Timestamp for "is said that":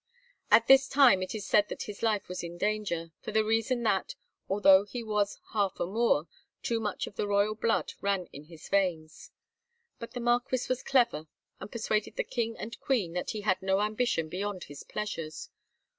1.35-1.83